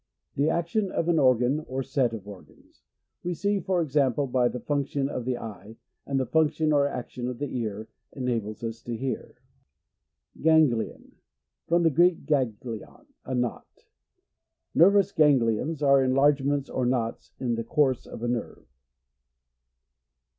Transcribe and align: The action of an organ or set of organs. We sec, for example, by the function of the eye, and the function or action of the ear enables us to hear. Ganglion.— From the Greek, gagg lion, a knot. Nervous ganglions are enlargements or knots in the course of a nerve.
The 0.35 0.49
action 0.49 0.89
of 0.89 1.09
an 1.09 1.19
organ 1.19 1.59
or 1.59 1.83
set 1.83 2.11
of 2.11 2.27
organs. 2.27 2.81
We 3.23 3.35
sec, 3.35 3.63
for 3.65 3.83
example, 3.83 4.25
by 4.25 4.47
the 4.47 4.59
function 4.59 5.07
of 5.07 5.25
the 5.25 5.37
eye, 5.37 5.77
and 6.07 6.19
the 6.19 6.25
function 6.25 6.73
or 6.73 6.87
action 6.87 7.27
of 7.27 7.37
the 7.37 7.55
ear 7.59 7.87
enables 8.11 8.63
us 8.63 8.81
to 8.81 8.97
hear. 8.97 9.35
Ganglion.— 10.41 11.17
From 11.67 11.83
the 11.83 11.91
Greek, 11.91 12.25
gagg 12.25 12.55
lion, 12.65 13.05
a 13.25 13.35
knot. 13.35 13.85
Nervous 14.73 15.11
ganglions 15.11 15.83
are 15.83 16.03
enlargements 16.03 16.67
or 16.67 16.83
knots 16.87 17.33
in 17.39 17.53
the 17.53 17.63
course 17.63 18.07
of 18.07 18.23
a 18.23 18.27
nerve. 18.27 18.65